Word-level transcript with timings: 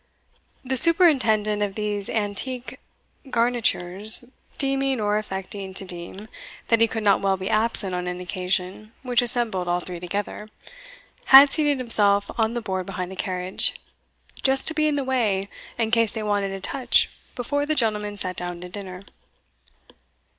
The 0.65 0.77
superintendent 0.77 1.61
of 1.61 1.75
these 1.75 2.09
antique 2.09 2.79
garnitures, 3.29 4.25
deeming, 4.57 4.99
or 4.99 5.19
affecting 5.19 5.75
to 5.75 5.85
deem, 5.85 6.27
that 6.69 6.81
he 6.81 6.87
could 6.87 7.03
not 7.03 7.21
well 7.21 7.37
be 7.37 7.51
absent 7.51 7.93
on 7.93 8.07
an 8.07 8.19
occasion 8.19 8.93
which 9.03 9.21
assembled 9.21 9.67
all 9.67 9.79
three 9.79 9.99
together, 9.99 10.49
had 11.25 11.51
seated 11.51 11.77
himself 11.77 12.31
on 12.39 12.55
the 12.55 12.61
board 12.61 12.87
behind 12.87 13.11
the 13.11 13.15
carriage, 13.15 13.75
"just 14.41 14.67
to 14.69 14.73
be 14.73 14.87
in 14.87 14.95
the 14.95 15.03
way 15.03 15.47
in 15.77 15.91
case 15.91 16.11
they 16.11 16.23
wanted 16.23 16.51
a 16.51 16.59
touch 16.61 17.07
before 17.35 17.67
the 17.67 17.75
gentlemen 17.75 18.17
sat 18.17 18.35
down 18.35 18.59
to 18.61 18.69
dinner." 18.69 19.03